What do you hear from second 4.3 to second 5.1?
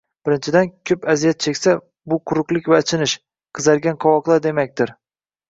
demakdir, b